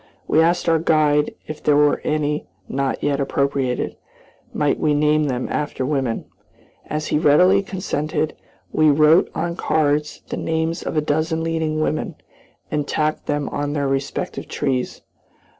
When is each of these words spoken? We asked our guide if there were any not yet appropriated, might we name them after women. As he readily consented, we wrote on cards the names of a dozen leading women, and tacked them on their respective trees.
We 0.27 0.41
asked 0.41 0.67
our 0.67 0.79
guide 0.79 1.35
if 1.45 1.61
there 1.61 1.75
were 1.75 1.99
any 2.03 2.47
not 2.67 3.03
yet 3.03 3.19
appropriated, 3.19 3.97
might 4.51 4.79
we 4.79 4.95
name 4.95 5.25
them 5.25 5.47
after 5.51 5.85
women. 5.85 6.25
As 6.87 7.09
he 7.09 7.19
readily 7.19 7.61
consented, 7.61 8.35
we 8.71 8.89
wrote 8.89 9.29
on 9.35 9.55
cards 9.55 10.23
the 10.29 10.37
names 10.37 10.81
of 10.81 10.97
a 10.97 11.01
dozen 11.01 11.43
leading 11.43 11.81
women, 11.81 12.15
and 12.71 12.87
tacked 12.87 13.27
them 13.27 13.47
on 13.49 13.73
their 13.73 13.87
respective 13.87 14.47
trees. 14.47 15.03